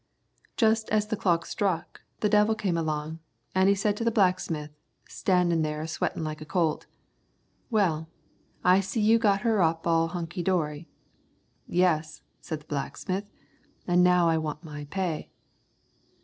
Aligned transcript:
"Just 0.57 0.89
as 0.89 1.05
the 1.05 1.15
clock 1.15 1.45
struck, 1.45 2.01
the 2.21 2.27
devil 2.27 2.55
come 2.55 2.75
along, 2.75 3.19
an' 3.53 3.67
he 3.67 3.75
said 3.75 3.95
to 3.97 4.03
the 4.03 4.09
blacksmith, 4.09 4.71
standin' 5.07 5.61
there 5.61 5.79
a 5.83 5.87
sweatin' 5.87 6.23
like 6.23 6.41
a 6.41 6.43
colt, 6.45 6.87
'Well, 7.69 8.09
I 8.63 8.79
see 8.79 8.99
you 8.99 9.19
got 9.19 9.41
her 9.41 9.61
all 9.61 9.73
up 9.73 9.85
hunkey 9.85 10.41
dorey.' 10.43 10.89
'Yes,' 11.67 12.23
said 12.39 12.61
the 12.61 12.65
blacksmith, 12.65 13.29
'an' 13.85 14.01
now 14.01 14.27
I 14.27 14.39
want 14.39 14.63
my 14.63 14.85
pay.' 14.85 15.29